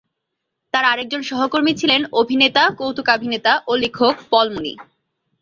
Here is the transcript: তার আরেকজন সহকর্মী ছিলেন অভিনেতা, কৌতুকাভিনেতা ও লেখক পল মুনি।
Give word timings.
তার 0.73 0.85
আরেকজন 0.85 1.21
সহকর্মী 1.21 1.73
ছিলেন 1.75 2.01
অভিনেতা, 2.13 2.63
কৌতুকাভিনেতা 2.79 3.53
ও 3.67 3.71
লেখক 3.83 4.15
পল 4.31 4.47
মুনি। 4.53 4.73